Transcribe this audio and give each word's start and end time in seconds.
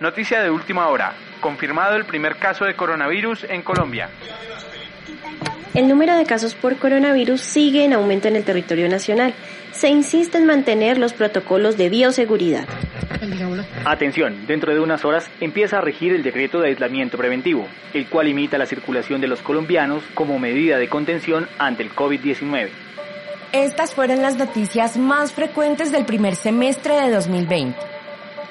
Noticia 0.00 0.42
de 0.42 0.50
última 0.50 0.88
hora. 0.88 1.12
Confirmado 1.42 1.94
el 1.94 2.06
primer 2.06 2.36
caso 2.36 2.64
de 2.64 2.74
coronavirus 2.74 3.44
en 3.44 3.60
Colombia. 3.60 4.08
El 5.74 5.88
número 5.88 6.16
de 6.16 6.24
casos 6.24 6.54
por 6.54 6.78
coronavirus 6.78 7.38
sigue 7.42 7.84
en 7.84 7.92
aumento 7.92 8.26
en 8.26 8.36
el 8.36 8.44
territorio 8.44 8.88
nacional. 8.88 9.34
Se 9.72 9.90
insiste 9.90 10.38
en 10.38 10.46
mantener 10.46 10.96
los 10.96 11.12
protocolos 11.12 11.76
de 11.76 11.90
bioseguridad. 11.90 12.66
Atención, 13.84 14.46
dentro 14.46 14.72
de 14.72 14.80
unas 14.80 15.04
horas 15.04 15.30
empieza 15.38 15.76
a 15.76 15.80
regir 15.82 16.14
el 16.14 16.22
decreto 16.22 16.60
de 16.60 16.68
aislamiento 16.68 17.18
preventivo, 17.18 17.68
el 17.92 18.06
cual 18.06 18.24
limita 18.24 18.56
la 18.56 18.64
circulación 18.64 19.20
de 19.20 19.28
los 19.28 19.42
colombianos 19.42 20.02
como 20.14 20.38
medida 20.38 20.78
de 20.78 20.88
contención 20.88 21.46
ante 21.58 21.82
el 21.82 21.94
COVID-19. 21.94 22.70
Estas 23.52 23.94
fueron 23.94 24.22
las 24.22 24.36
noticias 24.36 24.96
más 24.96 25.34
frecuentes 25.34 25.92
del 25.92 26.06
primer 26.06 26.36
semestre 26.36 26.94
de 26.94 27.10
2020. 27.10 27.89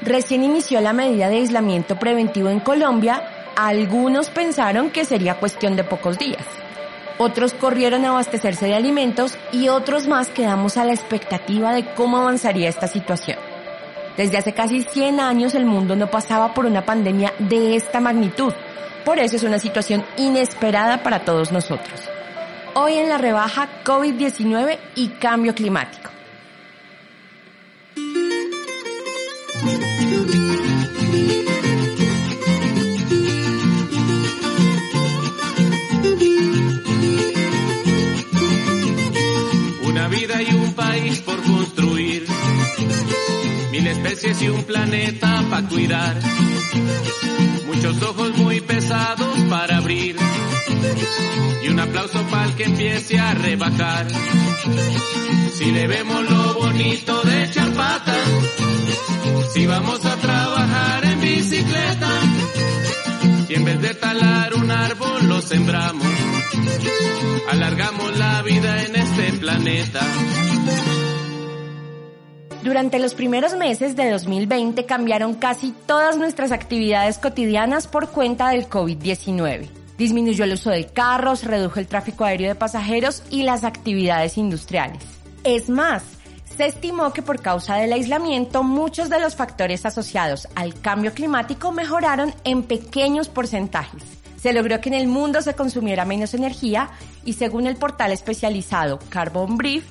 Recién 0.01 0.43
inició 0.43 0.81
la 0.81 0.93
medida 0.93 1.29
de 1.29 1.37
aislamiento 1.37 1.97
preventivo 1.99 2.49
en 2.49 2.59
Colombia, 2.59 3.21
algunos 3.55 4.29
pensaron 4.29 4.89
que 4.89 5.05
sería 5.05 5.39
cuestión 5.39 5.75
de 5.75 5.83
pocos 5.83 6.17
días 6.17 6.45
otros 7.19 7.53
corrieron 7.53 8.05
a 8.05 8.11
abastecerse 8.11 8.67
de 8.67 8.75
alimentos 8.75 9.37
y 9.51 9.67
otros 9.67 10.07
más 10.07 10.29
quedamos 10.29 10.77
a 10.77 10.85
la 10.85 10.93
expectativa 10.93 11.73
de 11.73 11.85
cómo 11.93 12.17
avanzaría 12.17 12.69
esta 12.69 12.87
situación. 12.87 13.37
Desde 14.15 14.37
hace 14.37 14.53
casi 14.53 14.83
100 14.83 15.19
años 15.19 15.53
el 15.53 15.65
mundo 15.65 15.97
no 15.97 16.09
pasaba 16.09 16.53
por 16.53 16.65
una 16.65 16.85
pandemia 16.85 17.33
de 17.37 17.75
esta 17.75 17.99
magnitud, 17.99 18.53
por 19.03 19.19
eso 19.19 19.35
es 19.35 19.43
una 19.43 19.59
situación 19.59 20.05
inesperada 20.15 21.03
para 21.03 21.25
todos 21.25 21.51
nosotros. 21.51 22.09
Hoy 22.73 22.93
en 22.93 23.09
la 23.09 23.17
rebaja 23.17 23.67
COVID-19 23.83 24.77
y 24.95 25.09
cambio 25.09 25.53
climático. 25.53 26.08
Por 41.17 41.41
construir, 41.41 42.25
mil 43.71 43.87
especies 43.87 44.41
y 44.41 44.49
un 44.49 44.63
planeta 44.63 45.43
para 45.49 45.67
cuidar, 45.67 46.19
muchos 47.65 48.01
ojos 48.03 48.37
muy 48.37 48.61
pesados 48.61 49.39
para 49.49 49.77
abrir 49.77 50.15
y 51.63 51.67
un 51.67 51.79
aplauso 51.79 52.21
para 52.27 52.45
el 52.45 52.53
que 52.53 52.63
empiece 52.65 53.19
a 53.19 53.33
rebajar. 53.33 54.07
Si 55.57 55.71
le 55.71 55.87
vemos 55.87 56.29
lo 56.29 56.53
bonito 56.53 57.21
de 57.23 57.43
echar 57.43 57.69
si 59.53 59.65
vamos 59.65 60.05
a 60.05 60.15
trabajar 60.15 61.05
en 61.05 61.21
bicicleta, 61.21 62.09
si 63.47 63.55
en 63.55 63.65
vez 63.65 63.81
de 63.81 63.93
talar 63.95 64.53
un 64.53 64.71
árbol 64.71 65.27
lo 65.27 65.41
sembramos, 65.41 66.07
alargamos 67.51 68.17
la 68.17 68.41
vida 68.43 68.83
en 68.83 68.95
este 68.95 69.33
planeta. 69.33 70.01
Durante 72.63 72.99
los 72.99 73.13
primeros 73.13 73.55
meses 73.55 73.95
de 73.95 74.09
2020 74.11 74.85
cambiaron 74.85 75.33
casi 75.33 75.73
todas 75.85 76.17
nuestras 76.17 76.51
actividades 76.51 77.17
cotidianas 77.17 77.87
por 77.87 78.09
cuenta 78.09 78.49
del 78.49 78.67
COVID-19. 78.67 79.69
Disminuyó 79.97 80.43
el 80.43 80.53
uso 80.53 80.69
de 80.69 80.87
carros, 80.87 81.45
redujo 81.45 81.79
el 81.79 81.87
tráfico 81.87 82.25
aéreo 82.25 82.49
de 82.49 82.55
pasajeros 82.55 83.23
y 83.29 83.43
las 83.43 83.63
actividades 83.63 84.37
industriales. 84.37 85.01
Es 85.45 85.69
más, 85.69 86.03
se 86.57 86.65
estimó 86.65 87.13
que 87.13 87.21
por 87.21 87.41
causa 87.41 87.75
del 87.75 87.93
aislamiento 87.93 88.61
muchos 88.61 89.09
de 89.09 89.21
los 89.21 89.37
factores 89.37 89.85
asociados 89.85 90.49
al 90.55 90.73
cambio 90.73 91.13
climático 91.13 91.71
mejoraron 91.71 92.33
en 92.43 92.63
pequeños 92.63 93.29
porcentajes. 93.29 94.03
Se 94.35 94.51
logró 94.51 94.81
que 94.81 94.89
en 94.89 94.95
el 94.95 95.07
mundo 95.07 95.41
se 95.41 95.53
consumiera 95.53 96.03
menos 96.03 96.33
energía 96.33 96.89
y 97.23 97.33
según 97.33 97.67
el 97.67 97.77
portal 97.77 98.11
especializado 98.11 98.99
Carbon 99.09 99.57
Brief, 99.57 99.85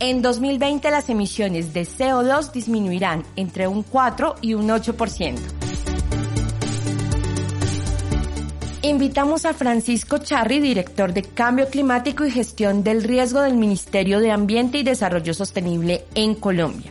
en 0.00 0.22
2020 0.22 0.90
las 0.90 1.10
emisiones 1.10 1.74
de 1.74 1.82
CO2 1.82 2.52
disminuirán 2.52 3.22
entre 3.36 3.68
un 3.68 3.82
4 3.82 4.36
y 4.40 4.54
un 4.54 4.68
8%. 4.68 5.38
Invitamos 8.82 9.44
a 9.44 9.52
Francisco 9.52 10.18
Charri, 10.18 10.58
director 10.58 11.12
de 11.12 11.22
Cambio 11.22 11.68
Climático 11.68 12.24
y 12.24 12.30
Gestión 12.30 12.82
del 12.82 13.04
Riesgo 13.04 13.42
del 13.42 13.56
Ministerio 13.56 14.20
de 14.20 14.30
Ambiente 14.30 14.78
y 14.78 14.82
Desarrollo 14.82 15.34
Sostenible 15.34 16.04
en 16.14 16.34
Colombia, 16.34 16.90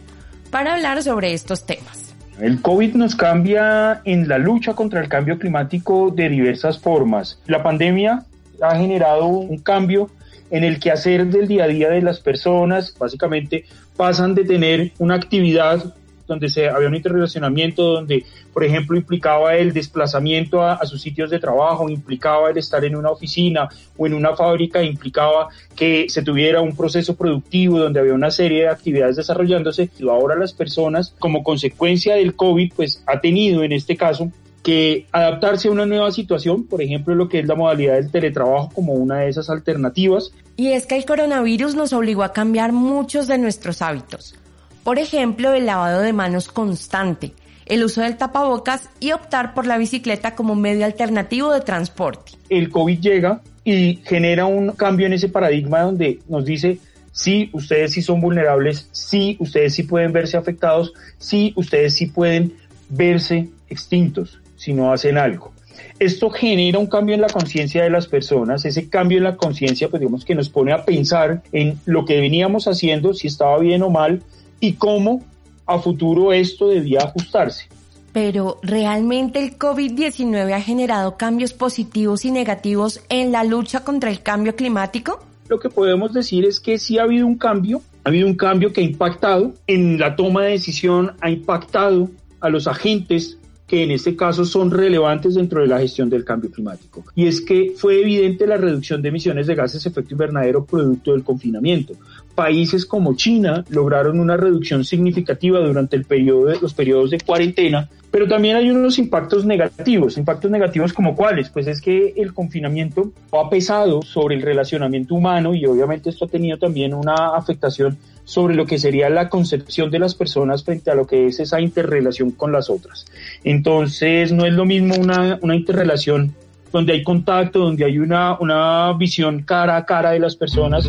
para 0.52 0.76
hablar 0.76 1.02
sobre 1.02 1.34
estos 1.34 1.66
temas. 1.66 2.14
El 2.40 2.62
COVID 2.62 2.94
nos 2.94 3.16
cambia 3.16 4.02
en 4.06 4.28
la 4.28 4.38
lucha 4.38 4.76
contra 4.76 5.02
el 5.02 5.10
cambio 5.10 5.40
climático 5.40 6.12
de 6.12 6.30
diversas 6.30 6.80
formas. 6.80 7.42
La 7.48 7.64
pandemia 7.64 8.24
ha 8.62 8.76
generado 8.76 9.26
un 9.26 9.58
cambio 9.58 10.12
en 10.52 10.64
el 10.64 10.80
quehacer 10.80 11.28
del 11.28 11.48
día 11.48 11.66
a 11.66 11.68
día 11.68 11.90
de 11.90 12.02
las 12.02 12.20
personas, 12.20 12.96
básicamente 12.98 13.66
pasan 13.96 14.36
de 14.36 14.46
tener 14.46 14.92
una 14.98 15.16
actividad 15.16 15.94
donde 16.30 16.48
se, 16.48 16.70
había 16.70 16.88
un 16.88 16.96
interrelacionamiento 16.96 17.84
donde, 17.84 18.24
por 18.54 18.64
ejemplo, 18.64 18.96
implicaba 18.96 19.56
el 19.56 19.74
desplazamiento 19.74 20.62
a, 20.62 20.86
sus 20.86 21.02
sitios 21.02 21.32
de 21.32 21.40
trabajo, 21.40 21.90
implicaba 21.90 22.52
el 22.52 22.58
estar 22.58 22.86
en 22.86 22.96
una 22.96 23.10
oficina 23.10 23.68
o 23.98 24.06
en 24.06 24.14
una 24.14 24.36
fábrica, 24.36 24.82
implicaba 24.82 25.50
que 25.76 26.06
se 26.08 26.22
tuviera 26.22 26.62
un 26.62 26.78
proceso 26.78 27.16
productivo 27.16 27.80
donde 27.80 28.00
había 28.00 28.14
una 28.14 28.32
serie 28.32 28.62
de 28.62 28.70
actividades 28.70 29.18
desarrollándose. 29.18 29.90
Y 29.98 30.08
ahora 30.08 30.36
las 30.36 30.54
personas, 30.54 31.16
como 31.18 31.44
consecuencia 31.44 32.16
del 32.16 32.36
COVID, 32.36 32.74
pues 32.76 33.04
ha 33.08 33.20
tenido 33.20 33.64
en 33.64 33.74
este 33.74 33.98
caso 33.98 34.32
que 34.64 35.08
adaptarse 35.12 35.68
a 35.68 35.72
una 35.72 35.86
nueva 35.86 36.12
situación, 36.12 36.66
por 36.66 36.82
ejemplo, 36.82 37.16
lo 37.16 37.30
que 37.30 37.40
es 37.40 37.48
la 37.48 37.56
modalidad 37.56 37.94
del 37.94 38.12
teletrabajo 38.12 38.70
como 38.74 38.94
una 38.94 39.20
de 39.20 39.30
esas 39.30 39.50
alternativas. 39.50 40.32
Y 40.58 40.70
es 40.70 40.86
que 40.86 40.98
el 40.98 41.06
coronavirus 41.06 41.76
nos 41.76 41.94
obligó 41.94 42.24
a 42.24 42.34
cambiar 42.34 42.72
muchos 42.72 43.28
de 43.28 43.38
nuestros 43.38 43.82
hábitos. 43.82 44.36
Por 44.84 45.00
ejemplo, 45.00 45.54
el 45.54 45.66
lavado 45.66 46.02
de 46.02 46.14
manos 46.14 46.50
constante, 46.50 47.34
el 47.66 47.84
uso 47.84 48.02
del 48.02 48.18
tapabocas 48.18 48.90
y 49.00 49.12
optar 49.12 49.54
por 49.54 49.66
la 49.66 49.78
bicicleta 49.78 50.36
como 50.36 50.56
medio 50.56 50.86
alternativo 50.86 51.54
de 51.54 51.62
transporte. 51.62 52.34
El 52.50 52.70
COVID 52.70 53.00
llega 53.00 53.42
y 53.64 54.02
genera 54.04 54.46
un 54.46 54.72
cambio 54.72 55.06
en 55.06 55.14
ese 55.14 55.30
paradigma 55.30 55.82
donde 55.82 56.20
nos 56.28 56.44
dice, 56.44 56.80
sí, 57.12 57.50
ustedes 57.54 57.94
sí 57.94 58.02
son 58.02 58.20
vulnerables, 58.20 58.90
sí, 58.92 59.38
ustedes 59.40 59.76
sí 59.76 59.84
pueden 59.84 60.12
verse 60.12 60.38
afectados, 60.38 60.94
sí, 61.18 61.54
ustedes 61.56 61.96
sí 61.96 62.08
pueden 62.08 62.54
verse 62.90 63.50
extintos 63.70 64.40
si 64.60 64.74
no 64.74 64.92
hacen 64.92 65.18
algo. 65.18 65.52
Esto 65.98 66.30
genera 66.30 66.78
un 66.78 66.88
cambio 66.88 67.16
en 67.16 67.22
la 67.22 67.28
conciencia 67.28 67.84
de 67.84 67.90
las 67.90 68.08
personas, 68.08 68.64
ese 68.66 68.90
cambio 68.90 69.18
en 69.18 69.24
la 69.24 69.38
conciencia, 69.38 69.90
pues 69.90 70.02
digamos 70.02 70.26
que 70.26 70.36
nos 70.36 70.50
pone 70.50 70.72
a 70.72 70.86
pensar 70.86 71.42
en 71.52 71.80
lo 71.86 72.06
que 72.06 72.20
veníamos 72.20 72.68
haciendo, 72.68 73.14
si 73.14 73.28
estaba 73.28 73.58
bien 73.60 73.82
o 73.82 73.90
mal, 73.90 74.22
y 74.60 74.74
cómo 74.74 75.24
a 75.66 75.80
futuro 75.80 76.34
esto 76.34 76.68
debía 76.68 77.00
ajustarse. 77.00 77.68
Pero 78.12 78.60
¿realmente 78.64 79.40
el 79.40 79.58
COVID-19 79.58 80.54
ha 80.54 80.62
generado 80.62 81.16
cambios 81.16 81.54
positivos 81.54 82.26
y 82.26 82.32
negativos 82.32 83.02
en 83.10 83.32
la 83.32 83.44
lucha 83.44 83.84
contra 83.84 84.10
el 84.10 84.22
cambio 84.22 84.56
climático? 84.56 85.20
Lo 85.48 85.60
que 85.60 85.70
podemos 85.70 86.14
decir 86.14 86.46
es 86.46 86.60
que 86.60 86.78
sí 86.78 86.98
ha 86.98 87.04
habido 87.04 87.26
un 87.26 87.38
cambio, 87.38 87.82
ha 88.04 88.10
habido 88.10 88.28
un 88.28 88.36
cambio 88.36 88.74
que 88.74 88.82
ha 88.82 88.84
impactado 88.84 89.54
en 89.68 90.00
la 90.00 90.16
toma 90.16 90.44
de 90.44 90.52
decisión, 90.52 91.14
ha 91.22 91.30
impactado 91.30 92.10
a 92.40 92.50
los 92.50 92.68
agentes 92.68 93.38
que 93.70 93.84
en 93.84 93.92
este 93.92 94.16
caso 94.16 94.46
son 94.46 94.72
relevantes 94.72 95.36
dentro 95.36 95.62
de 95.62 95.68
la 95.68 95.80
gestión 95.80 96.10
del 96.10 96.26
cambio 96.26 96.50
climático. 96.50 97.04
Y 97.16 97.28
es 97.28 97.40
que 97.40 97.74
fue 97.78 98.02
evidente 98.02 98.48
la 98.48 98.58
reducción 98.58 99.02
de 99.02 99.10
emisiones 99.10 99.46
de 99.46 99.54
gases 99.54 99.84
de 99.84 99.92
efecto 99.92 100.16
invernadero 100.16 100.66
producto 100.66 101.12
del 101.12 101.24
confinamiento. 101.24 101.94
Países 102.34 102.86
como 102.86 103.14
China 103.14 103.64
lograron 103.70 104.20
una 104.20 104.38
reducción 104.38 104.84
significativa 104.84 105.60
durante 105.60 105.96
el 105.96 106.06
periodo 106.06 106.48
de, 106.48 106.60
los 106.60 106.74
periodos 106.74 107.12
de 107.12 107.20
cuarentena, 107.20 107.88
pero 108.10 108.28
también 108.28 108.56
hay 108.56 108.72
unos 108.72 108.98
impactos 108.98 109.46
negativos. 109.46 110.18
Impactos 110.18 110.50
negativos 110.50 110.92
como 110.92 111.16
cuáles? 111.16 111.50
Pues 111.50 111.68
es 111.68 111.80
que 111.80 112.16
el 112.18 112.34
confinamiento 112.34 113.12
ha 113.32 113.50
pesado 113.52 114.02
sobre 114.02 114.36
el 114.36 114.42
relacionamiento 114.42 115.14
humano 115.14 115.54
y 115.54 115.68
obviamente 115.68 116.10
esto 116.10 116.26
ha 116.26 116.30
tenido 116.30 116.58
también 116.58 116.96
una 116.96 117.36
afectación 117.36 118.00
sobre 118.30 118.54
lo 118.54 118.68
que 118.68 118.78
sería 118.78 119.10
la 119.10 119.28
concepción 119.28 119.90
de 119.90 119.98
las 119.98 120.14
personas 120.14 120.64
frente 120.64 120.92
a 120.92 120.94
lo 120.94 121.08
que 121.08 121.26
es 121.26 121.40
esa 121.40 121.60
interrelación 121.60 122.30
con 122.30 122.52
las 122.52 122.70
otras. 122.70 123.08
Entonces, 123.44 124.32
no 124.32 124.46
es 124.46 124.54
lo 124.54 124.66
mismo 124.66 124.94
una, 125.00 125.40
una 125.42 125.56
interrelación 125.56 126.36
donde 126.72 126.94
hay 126.94 127.04
contacto, 127.04 127.58
donde 127.58 127.86
hay 127.86 127.98
una, 127.98 128.38
una 128.40 128.94
visión 128.94 129.42
cara 129.42 129.78
a 129.78 129.86
cara 129.86 130.12
de 130.12 130.20
las 130.20 130.36
personas. 130.36 130.88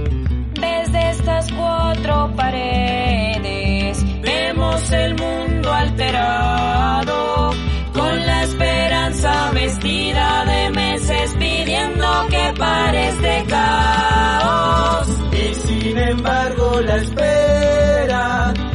Desde 0.61 1.11
estas 1.13 1.51
cuatro 1.51 2.31
paredes 2.37 4.05
vemos 4.21 4.93
el 4.93 5.15
mundo 5.15 5.73
alterado, 5.73 7.53
con 7.95 8.27
la 8.27 8.43
esperanza 8.43 9.51
vestida 9.53 10.45
de 10.45 10.71
meses 10.73 11.37
pidiendo 11.39 12.07
que 12.29 12.53
pare 12.59 13.09
este 13.09 13.45
caos. 13.49 15.09
Y 15.33 15.55
sin 15.55 15.97
embargo 15.97 16.81
la 16.83 16.97
espera 16.97 17.30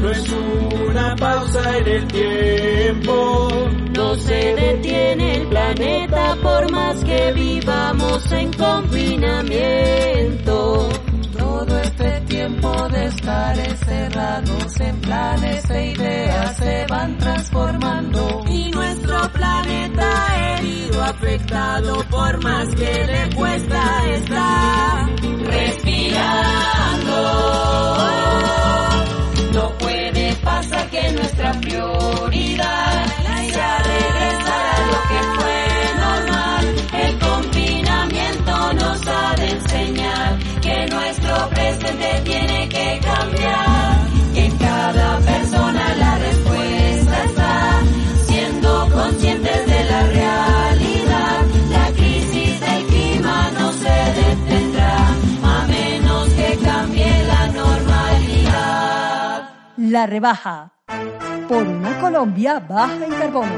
no 0.06 0.12
es 0.12 0.30
una 0.88 1.16
pausa 1.16 1.78
en 1.80 1.88
el 1.88 2.08
tiempo, 2.08 3.48
no 3.96 4.14
se 4.16 4.54
planeta 5.50 6.36
por 6.44 6.72
más 6.72 7.04
que 7.04 7.34
vivamos 7.34 8.32
en 8.32 8.54
confinamiento. 8.54 10.90
Todo 11.38 11.80
este 11.80 12.22
tiempo 12.22 12.88
de 12.90 13.06
estar 13.06 13.58
encerrados 13.58 14.80
en 14.80 15.02
planes 15.02 15.68
e 15.72 15.88
ideas 15.88 16.56
se 16.58 16.86
van 16.88 17.18
transformando. 17.18 18.46
Y 18.48 18.70
nuestro 18.70 19.28
planeta 19.32 20.58
herido, 20.58 21.04
afectado 21.04 22.06
por 22.12 22.44
más 22.44 22.68
que 22.76 23.08
le 23.08 23.36
cuesta 23.36 24.14
estar 24.14 25.10
respirando. 25.46 26.76
Nuestra 31.46 31.62
prioridad 31.62 33.06
sea 33.52 33.78
regresar 33.78 34.66
a 34.66 34.80
lo 34.90 34.98
que 35.10 35.20
fue 35.36 35.60
normal. 36.06 36.64
El 36.94 37.12
confinamiento 37.20 38.54
nos 38.74 39.08
ha 39.08 39.36
de 39.36 39.46
enseñar 39.52 40.40
que 40.62 40.88
nuestro 40.88 41.50
presente 41.50 42.22
tiene 42.24 42.68
que 42.70 43.00
cambiar. 43.04 44.08
Y 44.34 44.40
en 44.40 44.58
cada 44.58 45.20
persona 45.20 45.96
la 45.96 46.18
respuesta 46.18 47.24
está 47.26 47.82
siendo 48.26 48.90
conscientes 48.92 49.68
de 49.68 49.84
la 49.86 50.04
realidad. 50.04 51.46
La 51.70 51.92
crisis 51.92 52.60
del 52.60 52.86
clima 52.88 53.52
no 53.60 53.72
se 53.72 54.14
detendrá 54.22 54.98
a 55.44 55.68
menos 55.68 56.28
que 56.30 56.58
cambie 56.64 57.24
la 57.28 57.48
normalidad. 57.48 59.50
La 59.78 60.08
rebaja. 60.08 60.75
Por 61.48 61.68
una 61.68 62.00
Colombia 62.00 62.60
baja 62.60 63.06
en 63.06 63.12
carbono. 63.12 63.52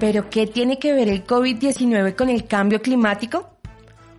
¿Pero 0.00 0.30
qué 0.30 0.46
tiene 0.46 0.78
que 0.78 0.94
ver 0.94 1.08
el 1.08 1.26
COVID-19 1.26 2.16
con 2.16 2.30
el 2.30 2.46
cambio 2.46 2.80
climático? 2.80 3.50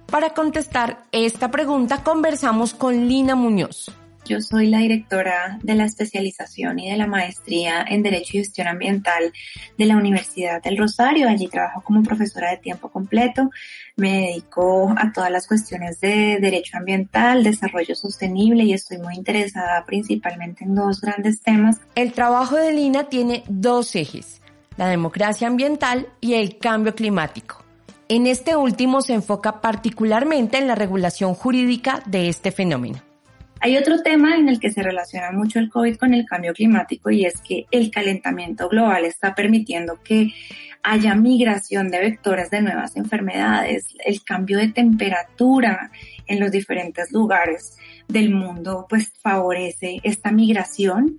Para 0.05 0.33
contestar 0.33 1.05
esta 1.11 1.49
pregunta 1.49 2.03
conversamos 2.03 2.75
con 2.75 3.07
Lina 3.07 3.35
Muñoz. 3.35 3.91
Yo 4.25 4.41
soy 4.41 4.67
la 4.67 4.79
directora 4.79 5.59
de 5.61 5.75
la 5.75 5.85
especialización 5.85 6.79
y 6.79 6.89
de 6.89 6.97
la 6.97 7.05
maestría 7.05 7.85
en 7.87 8.01
Derecho 8.01 8.37
y 8.37 8.39
Gestión 8.39 8.67
Ambiental 8.67 9.31
de 9.77 9.85
la 9.85 9.97
Universidad 9.97 10.63
del 10.63 10.79
Rosario. 10.79 11.29
Allí 11.29 11.47
trabajo 11.47 11.81
como 11.81 12.01
profesora 12.01 12.49
de 12.49 12.57
tiempo 12.57 12.89
completo. 12.89 13.51
Me 13.95 14.21
dedico 14.21 14.95
a 14.97 15.13
todas 15.13 15.29
las 15.29 15.47
cuestiones 15.47 16.01
de 16.01 16.39
derecho 16.41 16.77
ambiental, 16.77 17.43
desarrollo 17.43 17.93
sostenible 17.93 18.63
y 18.63 18.73
estoy 18.73 18.97
muy 18.97 19.13
interesada 19.13 19.85
principalmente 19.85 20.63
en 20.63 20.73
dos 20.73 21.01
grandes 21.01 21.41
temas. 21.41 21.77
El 21.93 22.11
trabajo 22.11 22.55
de 22.55 22.73
Lina 22.73 23.09
tiene 23.09 23.43
dos 23.47 23.95
ejes, 23.95 24.41
la 24.75 24.87
democracia 24.87 25.47
ambiental 25.47 26.07
y 26.19 26.33
el 26.33 26.57
cambio 26.57 26.95
climático. 26.95 27.63
En 28.09 28.25
este 28.25 28.55
último 28.55 29.03
se 29.03 29.13
enfoca 29.13 29.61
particularmente 29.61 30.57
en 30.57 30.67
la 30.67 30.73
regulación 30.73 31.35
jurídica 31.35 32.01
de 32.07 32.27
este 32.29 32.51
fenómeno. 32.51 32.99
Hay 33.61 33.77
otro 33.77 34.01
tema 34.01 34.35
en 34.35 34.49
el 34.49 34.59
que 34.59 34.71
se 34.71 34.83
relaciona 34.83 35.31
mucho 35.31 35.59
el 35.59 35.69
COVID 35.69 35.95
con 35.97 36.13
el 36.13 36.25
cambio 36.25 36.53
climático 36.53 37.09
y 37.09 37.25
es 37.25 37.41
que 37.41 37.65
el 37.71 37.89
calentamiento 37.89 38.69
global 38.69 39.05
está 39.05 39.33
permitiendo 39.33 40.01
que 40.03 40.33
haya 40.83 41.15
migración 41.15 41.89
de 41.89 41.99
vectores 41.99 42.51
de 42.51 42.61
nuevas 42.61 42.95
enfermedades, 42.95 43.87
el 44.05 44.23
cambio 44.23 44.59
de 44.59 44.67
temperatura 44.67 45.89
en 46.27 46.39
los 46.39 46.51
diferentes 46.51 47.11
lugares 47.11 47.77
del 48.07 48.29
mundo 48.29 48.85
pues 48.87 49.11
favorece 49.19 49.97
esta 50.03 50.31
migración 50.31 51.17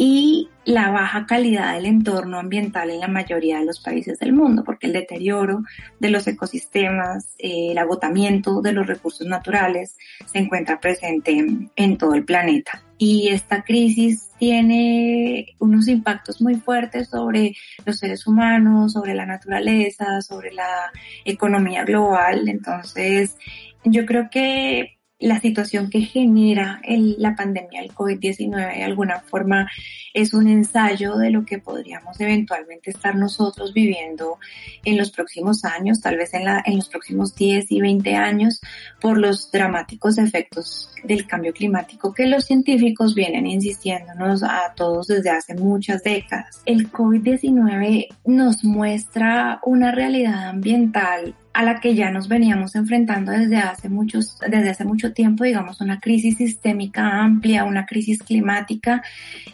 y 0.00 0.48
la 0.64 0.92
baja 0.92 1.26
calidad 1.26 1.74
del 1.74 1.86
entorno 1.86 2.38
ambiental 2.38 2.88
en 2.88 3.00
la 3.00 3.08
mayoría 3.08 3.58
de 3.58 3.64
los 3.64 3.80
países 3.80 4.20
del 4.20 4.32
mundo, 4.32 4.62
porque 4.62 4.86
el 4.86 4.92
deterioro 4.92 5.64
de 5.98 6.10
los 6.10 6.28
ecosistemas, 6.28 7.34
eh, 7.38 7.72
el 7.72 7.78
agotamiento 7.78 8.62
de 8.62 8.70
los 8.72 8.86
recursos 8.86 9.26
naturales 9.26 9.96
se 10.24 10.38
encuentra 10.38 10.78
presente 10.78 11.32
en, 11.32 11.72
en 11.74 11.98
todo 11.98 12.14
el 12.14 12.24
planeta. 12.24 12.80
Y 12.96 13.30
esta 13.30 13.64
crisis 13.64 14.30
tiene 14.38 15.56
unos 15.58 15.88
impactos 15.88 16.40
muy 16.40 16.54
fuertes 16.54 17.08
sobre 17.08 17.56
los 17.84 17.98
seres 17.98 18.24
humanos, 18.28 18.92
sobre 18.92 19.14
la 19.14 19.26
naturaleza, 19.26 20.22
sobre 20.22 20.52
la 20.52 20.92
economía 21.24 21.84
global. 21.84 22.48
Entonces, 22.48 23.36
yo 23.82 24.06
creo 24.06 24.30
que 24.30 24.97
la 25.20 25.40
situación 25.40 25.90
que 25.90 26.02
genera 26.02 26.80
la 26.86 27.34
pandemia 27.34 27.82
del 27.82 27.92
COVID-19 27.92 28.76
de 28.76 28.84
alguna 28.84 29.20
forma 29.20 29.68
es 30.14 30.32
un 30.32 30.48
ensayo 30.48 31.16
de 31.16 31.30
lo 31.30 31.44
que 31.44 31.58
podríamos 31.58 32.20
eventualmente 32.20 32.90
estar 32.90 33.14
nosotros 33.16 33.72
viviendo 33.74 34.38
en 34.84 34.96
los 34.96 35.10
próximos 35.10 35.64
años, 35.64 36.00
tal 36.00 36.16
vez 36.16 36.30
en 36.34 36.76
los 36.76 36.88
próximos 36.88 37.34
10 37.34 37.70
y 37.70 37.80
20 37.80 38.14
años, 38.14 38.60
por 39.00 39.18
los 39.18 39.50
dramáticos 39.50 40.18
efectos 40.18 40.90
del 41.04 41.26
cambio 41.26 41.52
climático 41.52 42.14
que 42.14 42.26
los 42.26 42.44
científicos 42.44 43.14
vienen 43.14 43.46
insistiéndonos 43.46 44.42
a 44.42 44.72
todos 44.76 45.08
desde 45.08 45.30
hace 45.30 45.54
muchas 45.54 46.02
décadas. 46.02 46.62
El 46.64 46.90
COVID-19 46.90 48.08
nos 48.24 48.64
muestra 48.64 49.60
una 49.64 49.92
realidad 49.92 50.48
ambiental 50.48 51.34
a 51.58 51.64
la 51.64 51.80
que 51.80 51.96
ya 51.96 52.12
nos 52.12 52.28
veníamos 52.28 52.76
enfrentando 52.76 53.32
desde 53.32 53.56
hace 53.56 53.88
muchos, 53.88 54.38
desde 54.48 54.70
hace 54.70 54.84
mucho 54.84 55.12
tiempo, 55.12 55.42
digamos, 55.42 55.80
una 55.80 55.98
crisis 55.98 56.36
sistémica 56.36 57.18
amplia, 57.20 57.64
una 57.64 57.84
crisis 57.84 58.22
climática, 58.22 59.02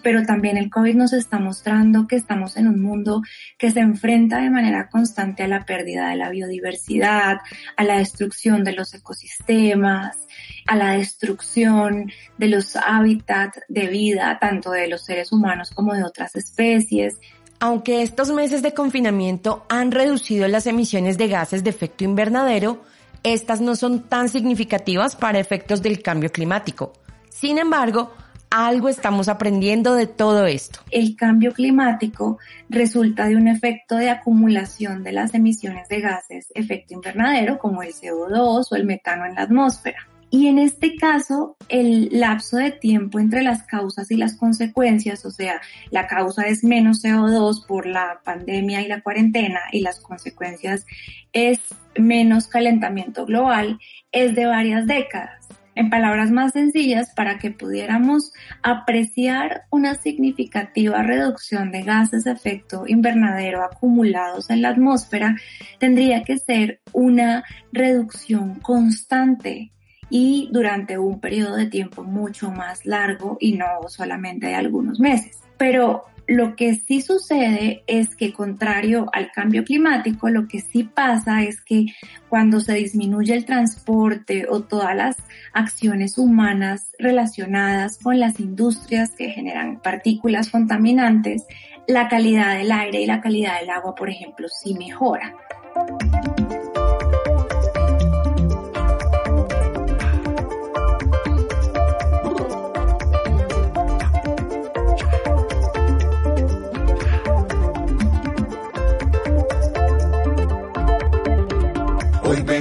pero 0.02 0.22
también 0.22 0.58
el 0.58 0.68
COVID 0.68 0.96
nos 0.96 1.14
está 1.14 1.38
mostrando 1.38 2.06
que 2.06 2.16
estamos 2.16 2.58
en 2.58 2.68
un 2.68 2.82
mundo 2.82 3.22
que 3.56 3.70
se 3.70 3.80
enfrenta 3.80 4.36
de 4.42 4.50
manera 4.50 4.90
constante 4.90 5.44
a 5.44 5.48
la 5.48 5.64
pérdida 5.64 6.10
de 6.10 6.16
la 6.16 6.28
biodiversidad, 6.28 7.38
a 7.74 7.84
la 7.84 7.96
destrucción 7.96 8.64
de 8.64 8.74
los 8.74 8.92
ecosistemas, 8.92 10.18
a 10.66 10.76
la 10.76 10.90
destrucción 10.92 12.12
de 12.36 12.48
los 12.48 12.76
hábitats 12.76 13.60
de 13.68 13.86
vida, 13.86 14.36
tanto 14.38 14.72
de 14.72 14.88
los 14.88 15.06
seres 15.06 15.32
humanos 15.32 15.70
como 15.70 15.94
de 15.94 16.04
otras 16.04 16.36
especies. 16.36 17.16
Aunque 17.60 18.02
estos 18.02 18.30
meses 18.30 18.62
de 18.62 18.74
confinamiento 18.74 19.64
han 19.68 19.90
reducido 19.90 20.48
las 20.48 20.66
emisiones 20.66 21.18
de 21.18 21.28
gases 21.28 21.64
de 21.64 21.70
efecto 21.70 22.04
invernadero, 22.04 22.82
estas 23.22 23.60
no 23.60 23.74
son 23.74 24.02
tan 24.02 24.28
significativas 24.28 25.16
para 25.16 25.38
efectos 25.38 25.82
del 25.82 26.02
cambio 26.02 26.30
climático. 26.30 26.92
Sin 27.30 27.58
embargo, 27.58 28.12
algo 28.50 28.88
estamos 28.88 29.28
aprendiendo 29.28 29.94
de 29.94 30.06
todo 30.06 30.46
esto. 30.46 30.78
El 30.90 31.16
cambio 31.16 31.52
climático 31.52 32.38
resulta 32.68 33.26
de 33.26 33.36
un 33.36 33.48
efecto 33.48 33.96
de 33.96 34.10
acumulación 34.10 35.02
de 35.02 35.12
las 35.12 35.34
emisiones 35.34 35.88
de 35.88 36.00
gases 36.00 36.52
efecto 36.54 36.94
invernadero 36.94 37.58
como 37.58 37.82
el 37.82 37.92
CO2 37.92 38.66
o 38.70 38.76
el 38.76 38.84
metano 38.84 39.26
en 39.26 39.34
la 39.34 39.42
atmósfera. 39.42 40.06
Y 40.34 40.48
en 40.48 40.58
este 40.58 40.96
caso, 40.96 41.56
el 41.68 42.08
lapso 42.10 42.56
de 42.56 42.72
tiempo 42.72 43.20
entre 43.20 43.44
las 43.44 43.62
causas 43.62 44.10
y 44.10 44.16
las 44.16 44.34
consecuencias, 44.34 45.24
o 45.24 45.30
sea, 45.30 45.60
la 45.92 46.08
causa 46.08 46.48
es 46.48 46.64
menos 46.64 47.04
CO2 47.04 47.64
por 47.68 47.86
la 47.86 48.20
pandemia 48.24 48.82
y 48.82 48.88
la 48.88 49.00
cuarentena 49.00 49.60
y 49.70 49.82
las 49.82 50.00
consecuencias 50.00 50.86
es 51.32 51.60
menos 51.96 52.48
calentamiento 52.48 53.26
global, 53.26 53.78
es 54.10 54.34
de 54.34 54.46
varias 54.46 54.88
décadas. 54.88 55.46
En 55.76 55.88
palabras 55.88 56.32
más 56.32 56.52
sencillas, 56.52 57.14
para 57.14 57.38
que 57.38 57.52
pudiéramos 57.52 58.32
apreciar 58.64 59.66
una 59.70 59.94
significativa 59.94 61.00
reducción 61.04 61.70
de 61.70 61.84
gases 61.84 62.24
de 62.24 62.32
efecto 62.32 62.86
invernadero 62.88 63.62
acumulados 63.62 64.50
en 64.50 64.62
la 64.62 64.70
atmósfera, 64.70 65.36
tendría 65.78 66.24
que 66.24 66.38
ser 66.38 66.80
una 66.92 67.44
reducción 67.70 68.56
constante 68.58 69.70
y 70.10 70.48
durante 70.52 70.98
un 70.98 71.20
periodo 71.20 71.56
de 71.56 71.66
tiempo 71.66 72.02
mucho 72.04 72.50
más 72.50 72.84
largo 72.86 73.36
y 73.40 73.54
no 73.54 73.66
solamente 73.88 74.46
de 74.48 74.54
algunos 74.54 75.00
meses. 75.00 75.38
Pero 75.56 76.04
lo 76.26 76.56
que 76.56 76.74
sí 76.74 77.02
sucede 77.02 77.82
es 77.86 78.16
que 78.16 78.32
contrario 78.32 79.10
al 79.12 79.30
cambio 79.30 79.64
climático, 79.64 80.30
lo 80.30 80.48
que 80.48 80.60
sí 80.60 80.84
pasa 80.84 81.42
es 81.42 81.60
que 81.60 81.86
cuando 82.28 82.60
se 82.60 82.74
disminuye 82.74 83.34
el 83.34 83.44
transporte 83.44 84.46
o 84.48 84.62
todas 84.62 84.96
las 84.96 85.16
acciones 85.52 86.16
humanas 86.16 86.92
relacionadas 86.98 87.98
con 87.98 88.18
las 88.18 88.40
industrias 88.40 89.10
que 89.10 89.30
generan 89.30 89.80
partículas 89.80 90.48
contaminantes, 90.48 91.44
la 91.86 92.08
calidad 92.08 92.56
del 92.56 92.72
aire 92.72 93.02
y 93.02 93.06
la 93.06 93.20
calidad 93.20 93.60
del 93.60 93.70
agua, 93.70 93.94
por 93.94 94.08
ejemplo, 94.08 94.48
sí 94.48 94.74
mejora. 94.74 95.34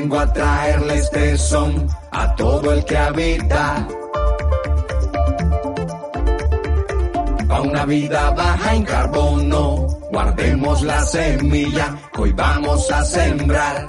Vengo 0.03 0.19
a 0.19 0.33
traerle 0.33 0.95
este 0.95 1.38
son 1.38 1.88
a 2.12 2.36
todo 2.36 2.74
el 2.74 2.83
que 2.83 2.98
habita. 2.98 3.88
A 7.50 7.62
una 7.62 7.86
vida 7.86 8.31
baja 8.31 8.75
en 8.75 8.83
carbono, 8.83 9.88
guardemos 10.12 10.81
la 10.81 11.05
semilla 11.05 11.95
que 12.13 12.22
hoy 12.22 12.33
vamos 12.33 12.91
a 12.91 13.05
sembrar. 13.05 13.88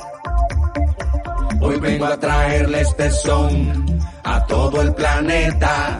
Hoy 1.61 1.80
vengo 1.80 2.04
a 2.06 2.16
traerle 2.16 2.83
este 2.83 3.11
son 3.11 3.99
a 4.23 4.47
todo 4.47 4.83
el 4.83 4.94
planeta. 4.94 5.99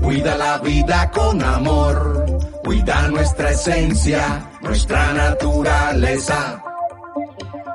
Cuida 0.00 0.36
la 0.36 0.58
vida 0.58 1.10
con 1.10 1.42
amor, 1.42 2.26
cuida 2.62 3.08
nuestra 3.08 3.50
esencia, 3.50 4.50
nuestra 4.64 5.12
naturaleza. 5.12 6.62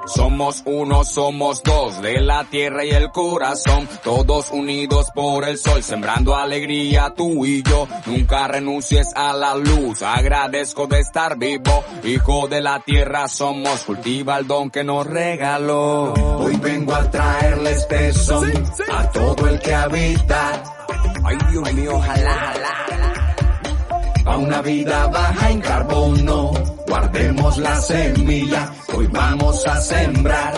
Somos 0.07 0.63
uno, 0.65 1.03
somos 1.03 1.61
dos, 1.61 2.01
de 2.01 2.19
la 2.19 2.43
tierra 2.45 2.83
y 2.83 2.89
el 2.89 3.11
corazón, 3.11 3.87
todos 4.03 4.49
unidos 4.49 5.11
por 5.13 5.47
el 5.47 5.59
sol, 5.59 5.83
sembrando 5.83 6.35
alegría 6.35 7.13
tú 7.15 7.45
y 7.45 7.61
yo. 7.61 7.87
Nunca 8.07 8.47
renuncies 8.47 9.07
a 9.15 9.33
la 9.33 9.53
luz, 9.55 10.01
agradezco 10.01 10.87
de 10.87 10.99
estar 10.99 11.37
vivo, 11.37 11.83
hijo 12.03 12.47
de 12.47 12.59
la 12.59 12.79
tierra 12.79 13.27
somos, 13.27 13.81
cultiva 13.81 14.39
el 14.39 14.47
don 14.47 14.71
que 14.71 14.83
nos 14.83 15.05
regaló. 15.05 16.13
Hoy 16.13 16.57
vengo 16.57 16.95
a 16.95 17.11
traerle 17.11 17.71
este 17.71 18.11
son 18.13 18.51
a 18.91 19.11
todo 19.11 19.47
el 19.47 19.59
que 19.59 19.75
habita. 19.75 20.63
Ay 21.23 21.37
Dios 21.51 21.73
mío, 21.73 21.91
ojalá, 21.93 22.53
A 24.25 24.37
una 24.37 24.61
vida 24.63 25.05
baja 25.07 25.51
en 25.51 25.61
carbono, 25.61 26.51
guardemos 26.89 27.57
la 27.59 27.79
semilla, 27.81 28.71
hoy 28.95 29.07
vamos 29.07 29.65
a 29.67 29.79
sembrar. 29.79 30.53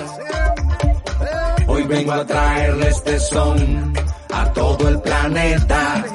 Hoy 1.68 1.84
vengo 1.84 2.14
a 2.14 2.26
traerle 2.26 2.90
este 2.90 3.20
son 3.20 3.94
a 4.34 4.54
todo 4.54 4.88
el 4.88 5.00
planeta. 5.02 6.06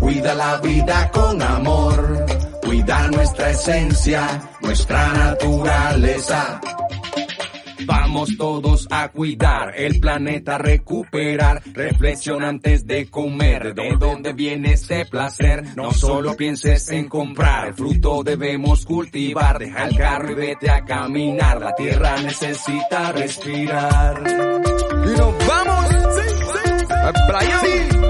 Cuida 0.00 0.34
la 0.34 0.56
vida 0.58 1.10
con 1.12 1.42
amor, 1.42 2.26
cuida 2.62 3.08
nuestra 3.08 3.50
esencia, 3.50 4.42
nuestra 4.60 5.08
naturaleza. 5.08 6.60
Vamos 7.86 8.36
todos 8.36 8.86
a 8.90 9.08
cuidar 9.08 9.74
el 9.76 10.00
planeta, 10.00 10.58
recuperar. 10.58 11.62
Reflexiona 11.72 12.48
antes 12.48 12.86
de 12.86 13.06
comer. 13.06 13.74
¿De 13.74 13.96
dónde 13.98 14.32
viene 14.32 14.72
este 14.72 15.06
placer? 15.06 15.64
No 15.76 15.92
solo 15.92 16.36
pienses 16.36 16.88
en 16.90 17.08
comprar. 17.08 17.68
El 17.68 17.74
fruto 17.74 18.22
debemos 18.22 18.84
cultivar. 18.84 19.58
Deja 19.58 19.84
el 19.84 19.96
carro 19.96 20.32
y 20.32 20.34
vete 20.34 20.70
a 20.70 20.84
caminar. 20.84 21.60
La 21.60 21.74
tierra 21.74 22.16
necesita 22.20 23.12
respirar. 23.12 24.22
Y 24.26 25.18
nos 25.18 25.46
vamos 25.46 25.84
al 26.90 27.12
playón. 27.26 28.03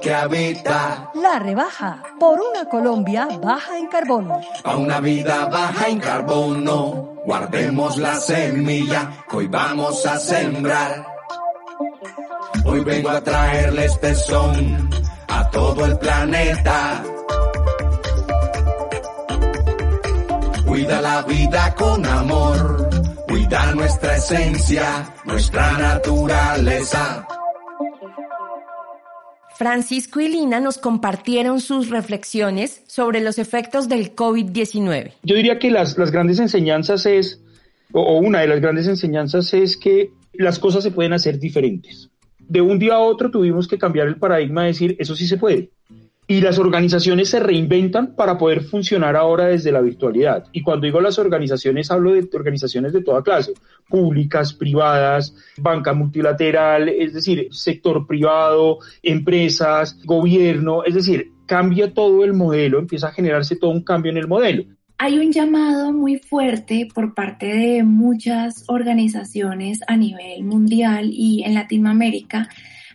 Que 0.00 0.14
habita. 0.14 1.10
La 1.14 1.38
rebaja 1.38 2.02
por 2.18 2.40
una 2.40 2.68
Colombia 2.68 3.28
baja 3.40 3.78
en 3.78 3.86
carbono. 3.86 4.40
A 4.64 4.76
una 4.76 5.00
vida 5.00 5.46
baja 5.46 5.88
en 5.88 6.00
carbono, 6.00 7.14
guardemos 7.24 7.96
la 7.96 8.14
semilla 8.16 9.10
que 9.28 9.36
hoy 9.36 9.46
vamos 9.46 10.04
a 10.06 10.18
sembrar. 10.18 11.06
Hoy 12.64 12.80
vengo 12.84 13.10
a 13.10 13.20
traerle 13.20 13.84
este 13.84 14.14
son 14.14 14.90
a 15.28 15.50
todo 15.50 15.84
el 15.84 15.98
planeta. 15.98 17.02
Cuida 20.66 21.00
la 21.00 21.22
vida 21.22 21.74
con 21.74 22.04
amor, 22.04 22.90
cuida 23.26 23.74
nuestra 23.74 24.16
esencia, 24.16 25.14
nuestra 25.24 25.72
naturaleza. 25.78 27.27
Francisco 29.58 30.20
y 30.20 30.28
Lina 30.28 30.60
nos 30.60 30.78
compartieron 30.78 31.60
sus 31.60 31.90
reflexiones 31.90 32.84
sobre 32.86 33.20
los 33.20 33.40
efectos 33.40 33.88
del 33.88 34.14
COVID-19. 34.14 35.14
Yo 35.24 35.34
diría 35.34 35.58
que 35.58 35.72
las, 35.72 35.98
las 35.98 36.12
grandes 36.12 36.38
enseñanzas 36.38 37.06
es, 37.06 37.42
o, 37.90 38.18
una 38.18 38.38
de 38.38 38.46
las 38.46 38.60
grandes 38.60 38.86
enseñanzas 38.86 39.52
es 39.54 39.76
que 39.76 40.12
las 40.32 40.60
cosas 40.60 40.84
se 40.84 40.92
pueden 40.92 41.12
hacer 41.12 41.40
diferentes. 41.40 42.08
De 42.38 42.60
un 42.60 42.78
día 42.78 42.94
a 42.94 42.98
otro 43.00 43.32
tuvimos 43.32 43.66
que 43.66 43.78
cambiar 43.78 44.06
el 44.06 44.14
paradigma 44.14 44.62
de 44.62 44.68
decir, 44.68 44.96
eso 45.00 45.16
sí 45.16 45.26
se 45.26 45.38
puede. 45.38 45.70
Y 46.30 46.42
las 46.42 46.58
organizaciones 46.58 47.30
se 47.30 47.40
reinventan 47.40 48.14
para 48.14 48.36
poder 48.36 48.62
funcionar 48.62 49.16
ahora 49.16 49.46
desde 49.46 49.72
la 49.72 49.80
virtualidad. 49.80 50.44
Y 50.52 50.60
cuando 50.60 50.84
digo 50.84 51.00
las 51.00 51.18
organizaciones, 51.18 51.90
hablo 51.90 52.12
de 52.12 52.28
organizaciones 52.34 52.92
de 52.92 53.02
toda 53.02 53.22
clase, 53.22 53.54
públicas, 53.88 54.52
privadas, 54.52 55.34
banca 55.56 55.94
multilateral, 55.94 56.90
es 56.90 57.14
decir, 57.14 57.48
sector 57.50 58.06
privado, 58.06 58.78
empresas, 59.02 59.98
gobierno, 60.04 60.84
es 60.84 60.94
decir, 60.94 61.32
cambia 61.46 61.94
todo 61.94 62.22
el 62.24 62.34
modelo, 62.34 62.78
empieza 62.78 63.08
a 63.08 63.12
generarse 63.12 63.56
todo 63.56 63.70
un 63.70 63.82
cambio 63.82 64.12
en 64.12 64.18
el 64.18 64.28
modelo. 64.28 64.64
Hay 64.98 65.18
un 65.18 65.32
llamado 65.32 65.92
muy 65.92 66.18
fuerte 66.18 66.88
por 66.92 67.14
parte 67.14 67.46
de 67.46 67.84
muchas 67.84 68.64
organizaciones 68.66 69.80
a 69.86 69.96
nivel 69.96 70.44
mundial 70.44 71.08
y 71.10 71.42
en 71.44 71.54
Latinoamérica 71.54 72.50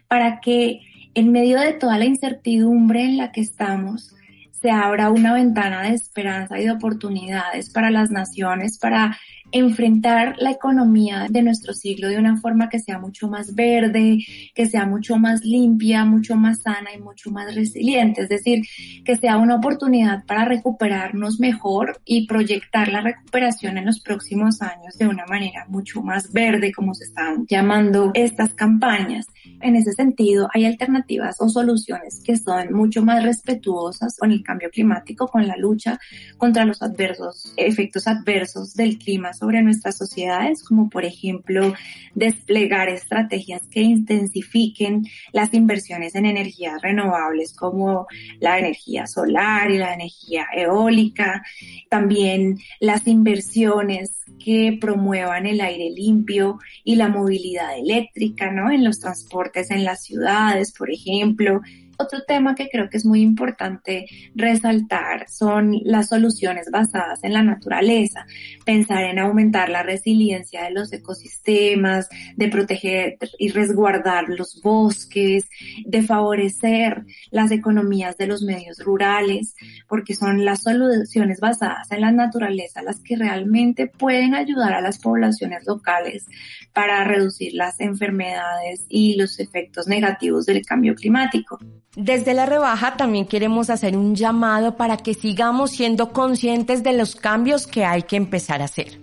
para 0.07 0.39
que 0.39 0.81
en 1.15 1.31
medio 1.31 1.59
de 1.59 1.73
toda 1.73 1.97
la 1.97 2.05
incertidumbre 2.05 3.03
en 3.03 3.17
la 3.17 3.31
que 3.31 3.41
estamos, 3.41 4.15
se 4.63 4.71
abra 4.71 5.11
una 5.11 5.33
ventana 5.33 5.81
de 5.83 5.89
esperanza 5.89 6.57
y 6.57 6.63
de 6.63 6.71
oportunidades 6.71 7.69
para 7.69 7.91
las 7.91 8.11
naciones, 8.11 8.77
para 8.77 9.17
enfrentar 9.51 10.35
la 10.39 10.51
economía 10.51 11.27
de 11.29 11.43
nuestro 11.43 11.73
siglo 11.73 12.07
de 12.07 12.17
una 12.17 12.37
forma 12.37 12.69
que 12.69 12.79
sea 12.79 12.97
mucho 12.97 13.27
más 13.27 13.53
verde, 13.53 14.25
que 14.55 14.65
sea 14.65 14.85
mucho 14.85 15.17
más 15.17 15.43
limpia, 15.43 16.05
mucho 16.05 16.35
más 16.35 16.61
sana 16.61 16.89
y 16.95 16.99
mucho 16.99 17.29
más 17.29 17.53
resiliente. 17.53 18.21
Es 18.21 18.29
decir, 18.29 18.63
que 19.05 19.15
sea 19.15 19.37
una 19.37 19.55
oportunidad 19.55 20.25
para 20.25 20.45
recuperarnos 20.45 21.39
mejor 21.39 22.01
y 22.03 22.25
proyectar 22.25 22.87
la 22.87 23.01
recuperación 23.01 23.77
en 23.77 23.85
los 23.85 23.99
próximos 23.99 24.61
años 24.61 24.97
de 24.97 25.07
una 25.07 25.25
manera 25.27 25.65
mucho 25.67 26.01
más 26.01 26.33
verde, 26.33 26.71
como 26.71 26.95
se 26.95 27.03
están 27.03 27.45
llamando 27.47 28.11
estas 28.15 28.53
campañas. 28.53 29.27
En 29.63 29.77
ese 29.77 29.93
sentido, 29.93 30.49
hay 30.53 30.65
alternativas 30.65 31.37
o 31.39 31.47
soluciones 31.47 32.19
que 32.21 32.35
son 32.35 32.73
mucho 32.73 33.01
más 33.01 33.23
respetuosas 33.23 34.17
con 34.17 34.33
el 34.33 34.43
cambio 34.43 34.69
climático, 34.69 35.29
con 35.29 35.47
la 35.47 35.55
lucha 35.55 36.01
contra 36.37 36.65
los 36.65 36.81
adversos, 36.81 37.53
efectos 37.55 38.05
adversos 38.07 38.73
del 38.73 38.97
clima 38.97 39.33
sobre 39.33 39.61
nuestras 39.61 39.95
sociedades, 39.97 40.63
como 40.63 40.89
por 40.89 41.05
ejemplo 41.05 41.73
desplegar 42.13 42.89
estrategias 42.89 43.61
que 43.71 43.79
intensifiquen 43.79 45.07
las 45.31 45.53
inversiones 45.53 46.15
en 46.15 46.25
energías 46.25 46.81
renovables 46.81 47.53
como 47.53 48.07
la 48.41 48.59
energía 48.59 49.07
solar 49.07 49.71
y 49.71 49.77
la 49.77 49.93
energía 49.93 50.45
eólica, 50.53 51.41
también 51.89 52.59
las 52.81 53.07
inversiones 53.07 54.23
que 54.43 54.77
promuevan 54.79 55.45
el 55.45 55.61
aire 55.61 55.89
limpio 55.89 56.59
y 56.83 56.95
la 56.95 57.07
movilidad 57.07 57.77
eléctrica, 57.77 58.51
¿no? 58.51 58.69
En 58.69 58.83
los 58.83 58.99
transportes 58.99 59.52
en 59.55 59.83
las 59.83 60.03
ciudades, 60.03 60.71
por 60.71 60.91
ejemplo. 60.91 61.61
Otro 61.97 62.23
tema 62.23 62.55
que 62.55 62.69
creo 62.69 62.89
que 62.89 62.97
es 62.97 63.05
muy 63.05 63.21
importante 63.21 64.05
resaltar 64.35 65.29
son 65.29 65.79
las 65.83 66.09
soluciones 66.09 66.69
basadas 66.71 67.23
en 67.23 67.33
la 67.33 67.43
naturaleza, 67.43 68.25
pensar 68.65 69.03
en 69.03 69.19
aumentar 69.19 69.69
la 69.69 69.83
resiliencia 69.83 70.63
de 70.63 70.71
los 70.71 70.91
ecosistemas, 70.91 72.09
de 72.35 72.47
proteger 72.47 73.17
y 73.37 73.49
resguardar 73.49 74.25
los 74.27 74.61
bosques, 74.61 75.45
de 75.85 76.01
favorecer 76.01 77.05
las 77.31 77.51
economías 77.51 78.17
de 78.17 78.27
los 78.27 78.41
medios 78.41 78.79
rurales, 78.79 79.55
porque 79.87 80.15
son 80.15 80.45
las 80.45 80.63
soluciones 80.63 81.39
basadas 81.39 81.91
en 81.91 82.01
la 82.01 82.11
naturaleza 82.11 82.81
las 82.81 82.99
que 82.99 83.15
realmente 83.15 83.87
pueden 83.87 84.33
ayudar 84.35 84.73
a 84.73 84.81
las 84.81 84.99
poblaciones 84.99 85.65
locales 85.67 86.25
para 86.73 87.03
reducir 87.03 87.53
las 87.53 87.79
enfermedades 87.79 88.85
y 88.89 89.15
los 89.15 89.39
efectos 89.39 89.87
negativos 89.87 90.45
del 90.45 90.65
cambio 90.65 90.95
climático. 90.95 91.59
Desde 91.95 92.33
la 92.33 92.47
rebaja 92.47 92.97
también 92.97 93.27
queremos 93.27 93.69
hacer 93.69 93.95
un 93.95 94.15
llamado 94.15 94.77
para 94.77 94.97
que 94.97 95.13
sigamos 95.13 95.71
siendo 95.71 96.11
conscientes 96.11 96.81
de 96.81 96.93
los 96.93 97.15
cambios 97.15 97.67
que 97.67 97.85
hay 97.85 98.03
que 98.03 98.15
empezar 98.15 98.61
a 98.61 98.65
hacer. 98.65 98.99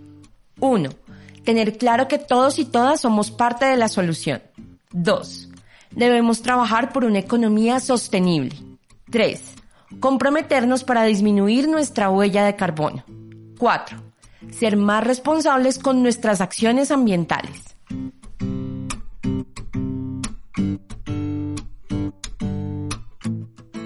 Uno, 0.58 0.90
tener 1.44 1.78
claro 1.78 2.08
que 2.08 2.18
todos 2.18 2.58
y 2.58 2.64
todas 2.64 3.00
somos 3.00 3.30
parte 3.30 3.64
de 3.64 3.76
la 3.76 3.88
solución. 3.88 4.42
Dos, 4.90 5.48
debemos 5.92 6.42
trabajar 6.42 6.92
por 6.92 7.04
una 7.04 7.20
economía 7.20 7.78
sostenible. 7.78 8.56
3. 9.08 9.40
Comprometernos 10.00 10.82
para 10.82 11.04
disminuir 11.04 11.68
nuestra 11.68 12.10
huella 12.10 12.44
de 12.44 12.56
carbono. 12.56 13.04
4. 13.58 14.02
Ser 14.50 14.76
más 14.76 15.04
responsables 15.04 15.78
con 15.78 16.02
nuestras 16.02 16.40
acciones 16.40 16.90
ambientales. 16.90 17.76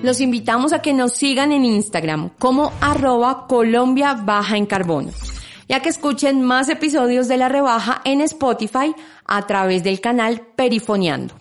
Los 0.05 0.21
invitamos 0.21 0.75
a 0.75 0.83
que 0.83 0.93
nos 0.93 1.15
sigan 1.15 1.51
en 1.51 1.65
Instagram 1.65 2.29
como 2.39 2.75
arroba 2.83 3.47
Colombia 3.47 4.13
Baja 4.13 4.59
en 4.59 4.67
Carbono, 4.67 5.11
ya 5.67 5.81
que 5.81 5.89
escuchen 5.89 6.43
más 6.43 6.69
episodios 6.69 7.27
de 7.27 7.39
La 7.39 7.49
Rebaja 7.49 8.03
en 8.05 8.21
Spotify 8.21 8.95
a 9.25 9.47
través 9.47 9.83
del 9.83 10.03
canal 10.03 10.43
Perifoneando. 10.57 11.35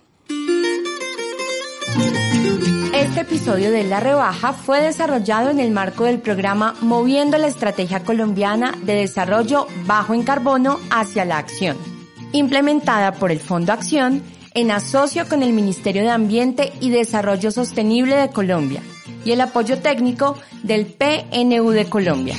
Este 2.96 3.20
episodio 3.20 3.70
de 3.70 3.84
La 3.84 4.00
Rebaja 4.00 4.54
fue 4.54 4.80
desarrollado 4.80 5.50
en 5.50 5.60
el 5.60 5.72
marco 5.72 6.06
del 6.06 6.20
programa 6.20 6.74
Moviendo 6.80 7.38
la 7.38 7.48
Estrategia 7.48 8.06
Colombiana 8.06 8.74
de 8.84 8.94
Desarrollo 8.94 9.68
Bajo 9.86 10.14
en 10.14 10.24
Carbono 10.24 10.80
hacia 10.90 11.26
la 11.26 11.38
Acción, 11.38 11.76
implementada 12.32 13.12
por 13.12 13.30
el 13.30 13.42
Fondo 13.42 13.74
Acción 13.74 14.24
en 14.54 14.72
asocio 14.72 15.28
con 15.28 15.44
el 15.44 15.54
Ministerio 15.54 16.04
de 16.04 16.12
Ambiente 16.12 16.72
y 16.80 16.90
Desarrollo 16.90 17.52
Sostenible 17.52 18.16
de 18.16 18.30
Colombia 18.30 18.82
y 19.26 19.32
el 19.32 19.42
apoyo 19.42 19.80
técnico 19.80 20.38
del 20.64 20.86
PNU 20.86 21.72
de 21.72 21.86
Colombia. 21.86 22.36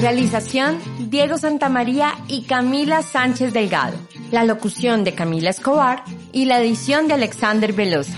Realización 0.00 0.78
Diego 0.98 1.38
Santamaría 1.38 2.14
y 2.26 2.42
Camila 2.42 3.02
Sánchez 3.02 3.52
Delgado. 3.52 3.96
La 4.30 4.44
locución 4.44 5.04
de 5.04 5.14
Camila 5.14 5.50
Escobar 5.50 6.04
y 6.32 6.46
la 6.46 6.60
edición 6.60 7.06
de 7.06 7.14
Alexander 7.14 7.72
Velosa. 7.72 8.16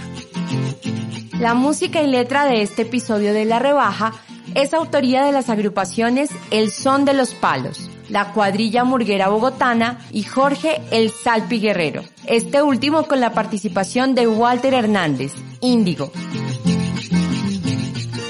La 1.39 1.55
música 1.55 2.03
y 2.03 2.07
letra 2.07 2.45
de 2.47 2.63
este 2.63 2.83
episodio 2.83 3.35
de 3.35 3.45
La 3.45 3.59
Rebaja 3.59 4.13
es 4.55 4.73
autoría 4.73 5.25
de 5.25 5.33
las 5.33 5.51
agrupaciones 5.51 6.31
El 6.51 6.71
Son 6.71 7.05
de 7.05 7.13
los 7.13 7.35
Palos, 7.35 7.91
la 8.15 8.33
cuadrilla 8.33 8.85
murguera 8.85 9.27
bogotana 9.27 9.99
y 10.13 10.23
Jorge 10.23 10.81
El 10.93 11.11
Salpi 11.11 11.59
Guerrero. 11.59 12.05
Este 12.27 12.63
último 12.63 13.09
con 13.09 13.19
la 13.19 13.33
participación 13.33 14.15
de 14.15 14.29
Walter 14.29 14.73
Hernández, 14.73 15.33
Índigo. 15.61 16.13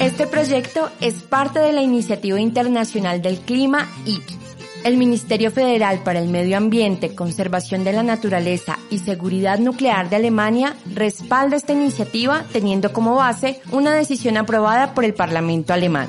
Este 0.00 0.26
proyecto 0.26 0.88
es 1.02 1.22
parte 1.22 1.58
de 1.58 1.74
la 1.74 1.82
Iniciativa 1.82 2.40
Internacional 2.40 3.20
del 3.20 3.40
Clima 3.40 3.86
ICI. 4.06 4.38
El 4.84 4.96
Ministerio 4.96 5.50
Federal 5.50 6.02
para 6.02 6.18
el 6.18 6.28
Medio 6.28 6.56
Ambiente, 6.56 7.14
Conservación 7.14 7.84
de 7.84 7.92
la 7.92 8.02
Naturaleza 8.02 8.78
y 8.88 9.00
Seguridad 9.00 9.58
Nuclear 9.58 10.08
de 10.08 10.16
Alemania 10.16 10.76
respalda 10.94 11.56
esta 11.56 11.74
iniciativa 11.74 12.46
teniendo 12.54 12.90
como 12.94 13.16
base 13.16 13.60
una 13.70 13.94
decisión 13.94 14.38
aprobada 14.38 14.94
por 14.94 15.04
el 15.04 15.12
Parlamento 15.12 15.74
alemán. 15.74 16.08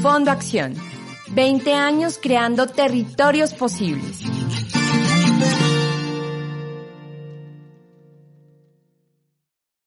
Fondo 0.00 0.30
Acción. 0.30 0.85
20 1.36 1.74
años 1.74 2.18
creando 2.18 2.66
territorios 2.66 3.52
posibles. 3.52 4.25